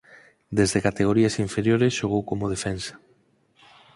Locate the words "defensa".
2.55-2.93